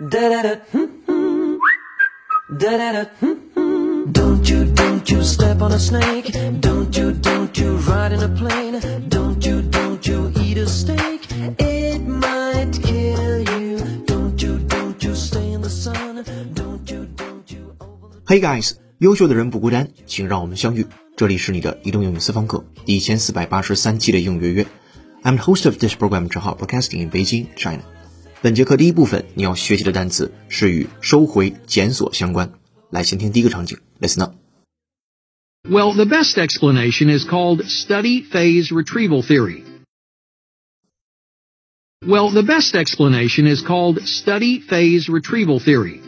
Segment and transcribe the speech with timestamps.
[0.00, 0.56] Da da da.
[2.58, 3.04] Da da da.
[4.12, 6.32] Don't you, don't you step on a snake.
[6.60, 8.80] Don't you, don't you ride in a plane.
[9.10, 11.28] Don't you, don't you eat a steak.
[11.58, 13.76] It might kill you.
[14.06, 16.24] Don't you, don't you stay in the sun.
[16.54, 17.76] Don't you, don't you
[18.26, 20.86] Hey guys，优秀的人不孤单，请让我们相遇。
[21.14, 24.66] 这里是你的移动英语私房课第一千四百八十三期的英语约约。
[25.22, 27.82] I'm the host of this program，正好 broadcasting in Beijing, China。
[28.41, 32.53] 本节课第一部分你要学习的单词是与收回、检索相关。
[32.91, 34.35] 来，先听第一个场景，Listen up。
[35.67, 39.63] Well, the best explanation is called study phase retrieval theory.
[42.05, 46.01] Well, the best explanation is called study phase retrieval theory.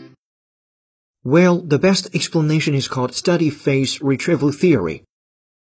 [1.24, 5.02] Well, the best explanation is called study phase retrieval theory，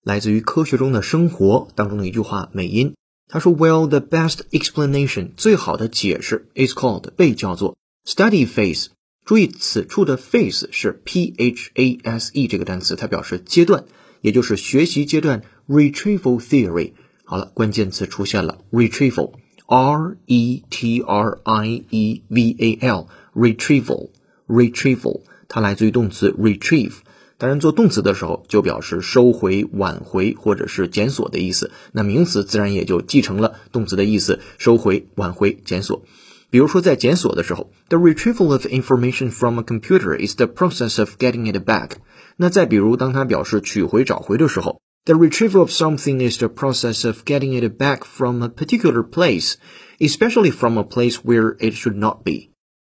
[0.03, 2.95] 来自于科学中的生活当中的一句话美音。
[3.29, 8.89] 他说，Well, the best explanation 最好的解释 is called 被叫做 study phase。
[9.25, 13.85] 注意此处的 phase 是 p h a s e 这个单词，它表示阶段，
[14.21, 16.93] 也就是学习阶段 retrieval theory。
[17.23, 25.21] 好了，关键词出现了 retrieval，r e t r i e v a l，retrieval，retrieval。
[25.47, 26.97] 它来自于动词 retrieve，
[27.39, 31.71] 当然做动词的时候就表示收回、挽回或者是检索的意思。
[31.91, 36.03] 那名词自然也就继承了动词的意思，收回、挽回、检索。
[36.49, 41.91] 比如说在检索的时候，the retrieval of information from a computer is the process of getting it back。
[42.37, 49.55] 那再比如当它表示取回、找回的时候，the retrieval of something is the process of getting it back from a particular place,
[49.99, 52.48] especially from a place where it should not be。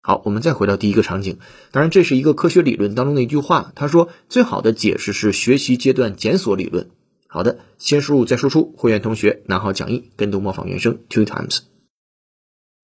[0.02, 1.40] 好，我们再回到第一个场景。
[1.72, 3.72] 当然，这是一个科学理论当中的一句话。
[3.76, 6.92] 他说，最好的解释是学习阶段检索理论。
[7.28, 8.74] 好的，先输入再输出。
[8.78, 11.62] 会员同学拿好讲义，跟读模仿原声 two times。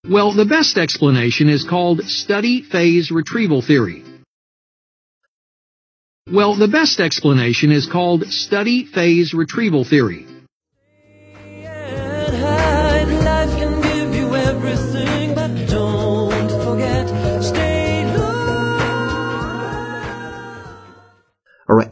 [0.04, 4.02] Well, the best explanation is called study phase retrieval theory.
[6.26, 10.26] Well, the best explanation is called study phase retrieval theory.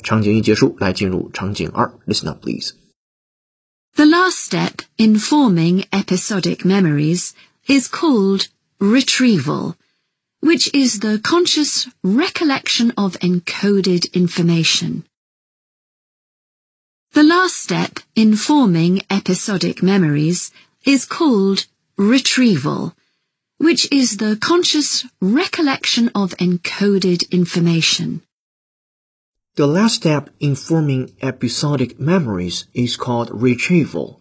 [0.03, 1.93] 场景一结束，来进入场景二。
[2.05, 2.73] Listen up, please.
[3.95, 7.31] The last step in forming episodic memories
[7.67, 8.47] is called
[8.79, 9.75] retrieval,
[10.41, 15.03] which is the conscious recollection of encoded information.
[17.11, 20.51] The last step in forming episodic memories
[20.85, 21.65] is called
[21.97, 22.93] retrieval,
[23.57, 28.21] which is the conscious recollection of encoded information.
[29.56, 34.18] The last step in forming episodic memories is called retrieval,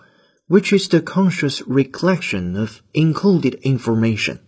[0.47, 4.41] which is the conscious recollection of encoded information.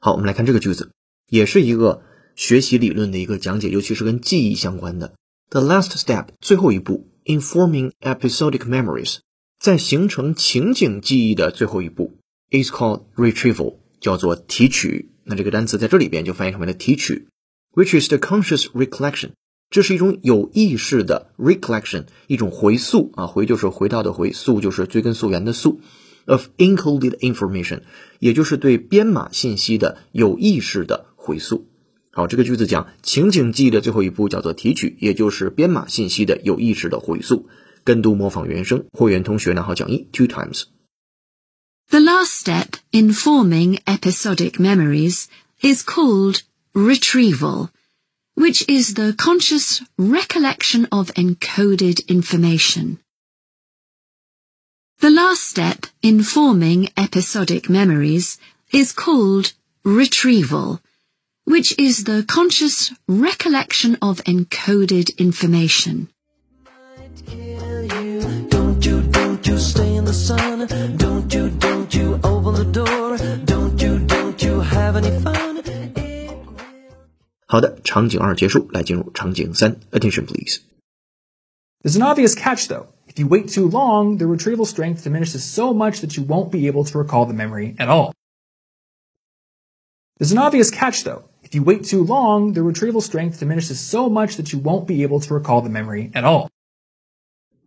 [0.00, 0.92] 好，我们来看这个句子，
[1.28, 2.00] 也是一个
[2.34, 5.14] 学习理论的一个讲解，尤其是跟记忆相关的。
[5.50, 9.18] The last step，最后一步，in forming episodic memories，
[9.60, 12.16] 在形成情景记忆的最后一步
[12.50, 15.10] ，is called retrieval，叫做提取。
[15.24, 17.28] 那这个单词在这里边就翻译成为了提取
[17.74, 19.32] ，which is the conscious recollection。
[19.70, 25.80] 这是一种有意识的 recollection，一种回溯啊，回就是回到的回，溯就是追根溯源的溯
[26.26, 27.82] ，of encoded information，
[28.18, 31.68] 也就是对编码信息的有意识的回溯。
[32.10, 37.48] 好，这个句子讲情景记忆的最后一步叫做提取，也就是编码信息的有意识的回溯。
[37.84, 40.64] 跟读模仿原声，会员同学拿好讲义 two times。
[41.90, 45.24] The last step in forming episodic memories
[45.62, 46.40] is called
[46.74, 47.68] retrieval,
[48.38, 53.00] which is the conscious recollection of encoded information.
[55.00, 58.38] The last step in forming episodic memories
[58.72, 60.80] is called retrieval,
[61.46, 66.08] which is the conscious recollection of encoded information.
[77.47, 80.59] 好的，场景二结束，来进入场景三，Attention please。
[81.83, 82.87] There's an obvious catch though.
[83.07, 86.67] If you wait too long, the retrieval strength diminishes so much that you won't be
[86.67, 88.13] able to recall the memory at all.
[90.17, 91.25] There's an obvious catch though.
[91.43, 95.03] If you wait too long, the retrieval strength diminishes so much that you won't be
[95.03, 96.49] able to recall the memory at all.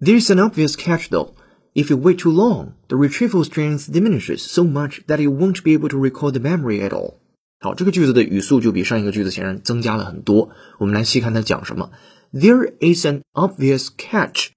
[0.01, 1.35] There's an obvious catch though.
[1.75, 5.75] If you wait too long, the retrieval strength diminishes so much that you won't be
[5.75, 7.20] able to recall the memory at all.
[7.64, 10.50] 好，这个句子的语速就比上一个句子显然增加了很多。
[10.80, 11.92] 我们来细看它讲什么。
[12.34, 14.48] There is an obvious catch，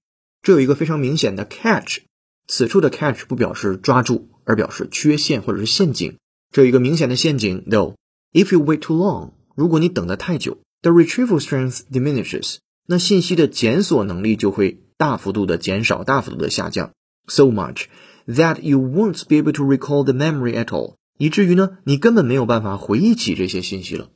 [0.41, 1.99] 这有一个非常明显的 catch。
[2.47, 6.17] 此处的 catch 不表示抓住，而表示缺陷或者是陷阱。
[6.51, 7.93] 这有一个明显的陷阱，though
[8.33, 16.91] If you wait too long，如果你等得太久，the retrieval strength diminishes，那信息的检索能力就会大幅度的减少，大幅度的下降
[17.27, 17.83] ，so much
[18.27, 24.09] that you won't be able to recall the memory at all，以至于呢，你根本没有办法回忆起这些信息了。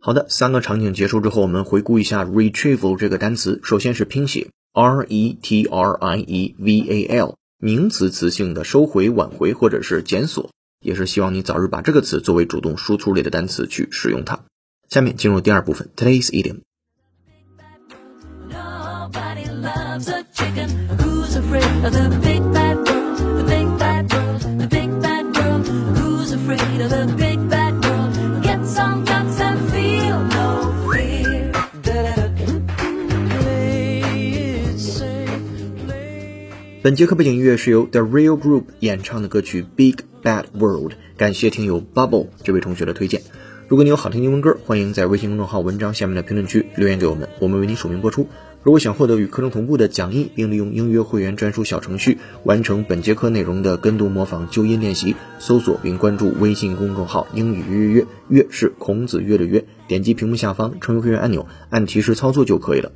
[0.00, 3.60] 好的，三个场景结束之后，我们回顾一下 retrieval 这个单词。
[3.62, 10.50] 首先是拼写 r e t r i e v a l，名词词性的收回、挽回或者是检索，
[10.80, 14.40] 也是希望你早日把这个词作为主动输出类的单词去使用它。
[14.88, 16.62] 下面进入第二部分，today's idiom。
[18.48, 20.68] Nobody loves a chicken
[20.98, 23.00] who's afraid of the big bad wolf?
[23.40, 23.69] the big
[36.90, 39.94] 本节课背景音乐是由 The Real Group 演唱的歌曲《Big
[40.24, 43.22] Bad World》，感谢听友 Bubble 这位同学的推荐。
[43.68, 48.26] 如果你有好听英文歌，欢迎在微信公众号文章下面的评论区留言给我们，我们为你署名播出。
[48.64, 62.90] 如果想获得与课程同步的讲义，并利用英约会员专属小程序完成本节课内容的跟读模仿纠音练习，搜索并关注微信公众号“英语约约约”，约是孔子约的约，点击屏幕下方成为会员按钮，按提示操作就可以了。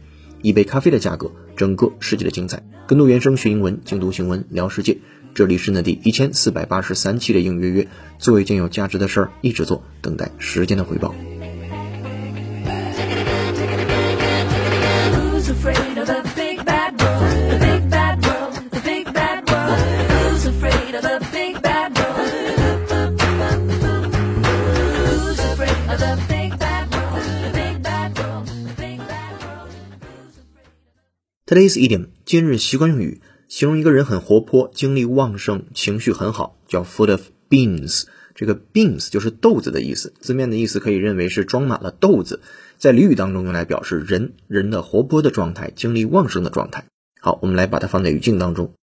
[0.45, 2.63] 一杯咖啡的价格，整个世界的精彩。
[2.87, 4.99] 跟读原声学英文，精读新闻聊世界。
[5.33, 7.89] 这里是那第一千四百八十三期的应约约，
[8.19, 11.15] 做一件有价值的事儿，一直做，等待时间的回报。
[31.55, 38.07] Today's idiom 今日习惯用语，形容一个人很活泼、精力旺盛、情绪很好，叫 full of beans。
[38.35, 42.41] 这个 beans 就是豆子的意思，字面的意思可以认为是装满了豆子，
[42.77, 46.87] 在俚语当中用来表示人人的活泼的状态、精力旺盛的状态。
[47.21, 48.75] 好，我们来把它放在语境当中。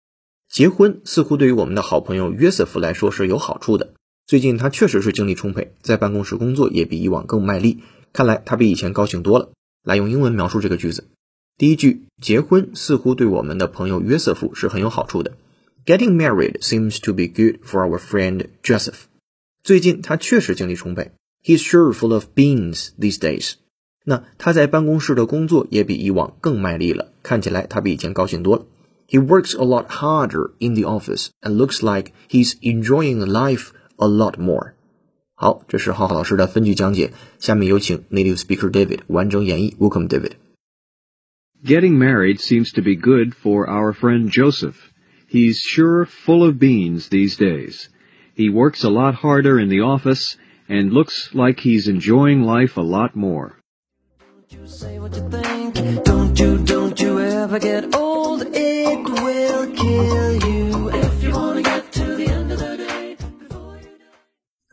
[0.50, 3.96] 结婚似乎对于我们的好朋友约瑟夫来说是有好处的。
[4.26, 7.80] 最近他确实是精力充沛，在办公室工作也比以往更卖力，
[8.14, 9.50] 看来他比以前高兴多了。
[9.84, 11.10] 来用英文描述这个句子。
[11.59, 15.33] 第一句，结婚似乎对我们的朋友约瑟夫是很有好处的。
[15.87, 19.05] Getting married seems to be good for our friend Joseph。
[19.63, 21.13] 最近他确实精力充沛，
[21.43, 23.55] He's sure full of beans these days。
[24.05, 28.67] 那他在办公室的工作也比以往更卖力了，看起来他比以前高兴多了。
[29.09, 34.39] He works a lot harder in the office and looks like he's enjoying life a lot
[34.39, 34.73] more。
[35.35, 39.77] 好，这是浩浩老师的分句讲解，下面有请 native speaker David 完整演绎。
[39.77, 40.33] Welcome David。
[41.64, 44.92] Getting married seems to be good for our friend Joseph.
[45.28, 47.88] He's sure full of beans these days.
[48.34, 50.38] He works a lot harder in the office
[50.68, 53.60] and looks like he's enjoying life a lot more.
[54.50, 56.04] You say what you think.
[56.04, 58.42] Don't you, don't you ever get old.
[58.42, 60.90] It will kill you.
[60.90, 63.18] If you wanna get to the end of the day.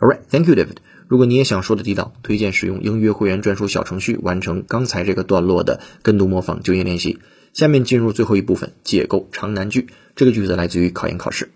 [0.01, 0.81] Alright, thank you, David.
[1.08, 7.20] 如果你也想说的地道，推荐使用英约会员专属小程序完成刚才这个段落的跟读模仿就业练习。
[7.54, 9.90] 下面进入最后一部分，解构长难句。
[10.16, 11.52] 这个句子来自于考研考试。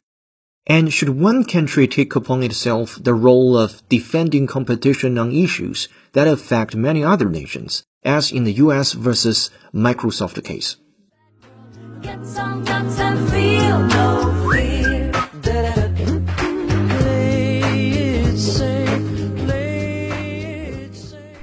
[0.65, 6.27] And should one country take upon itself the role of defending competition on issues that
[6.27, 10.75] affect many other nations, as in the US versus Microsoft case?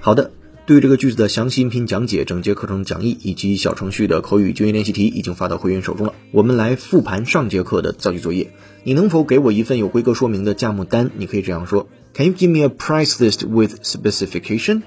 [0.09, 0.31] 好的，
[0.65, 6.15] 对于这个句子的详细音频讲解、整节课程讲义以及小程序的口语就业练习题已经发到会员手中了。
[6.31, 8.51] 我们来复盘上节课的造句作业。
[8.83, 11.11] 你能否给我一份有规格说明的价目单？
[11.15, 14.81] 你可以这样说：Can you give me a price list with specification？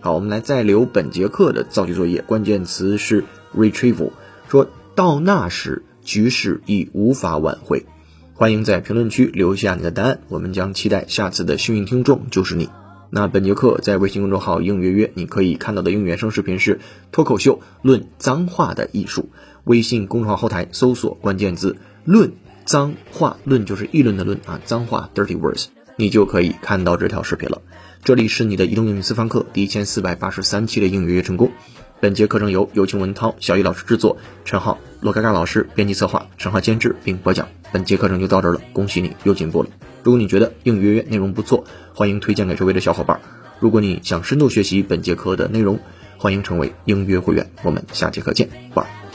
[0.00, 3.24] 好，我们来再留本节课的造句作业，关键词是
[3.56, 4.10] retrieval。
[4.50, 7.86] 说到那时，局势已无法挽回。
[8.34, 12.68] 欢迎在评论区留下你的答案，我们将期待下次的幸运听众就是你。
[13.08, 16.80] 那本节课在微信公众号“应约约”，你可以看到的英语原声视频是
[17.12, 19.30] 脱口秀论脏话的艺术。
[19.62, 22.32] 微信公众号后台搜索关键字“论
[22.64, 27.62] 脏话”，论就是议论的论啊，脏话 （dirty words），你就可以看到这条视频了。
[28.02, 31.52] 这里是你的移动英语私房课第一千四百八十三期的应约约成功。
[32.00, 37.48] 本节课程由有请文涛、小易老师制作，陈浩、罗嘎嘎老师编辑策划，陈浩监制并播讲。
[37.76, 39.68] 本节课程就到这儿了，恭喜你又进步了。
[40.02, 43.20] 如果你觉得应约约内容不错，欢迎推荐给周围的小伙伴。
[43.60, 45.78] 如果你想深度学习本节课的内容，
[46.16, 47.50] 欢迎成为应约会员。
[47.62, 49.05] 我们下节课见，拜。